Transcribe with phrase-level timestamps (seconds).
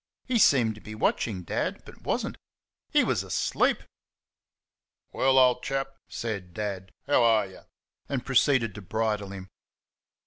[0.25, 2.35] He seemed to be watching Dad, but was n't.
[2.89, 3.83] He was ASLEEP.
[5.11, 7.61] "Well, old chap," said Dad, "how ARE y'?"
[8.09, 9.49] and proceeded to bridle him.